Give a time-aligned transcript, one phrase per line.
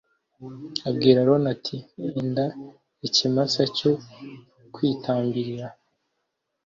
[0.89, 1.77] abwira aroni ati
[2.19, 2.45] enda
[3.07, 3.91] ikimasa cyo
[4.73, 5.67] kwitambirira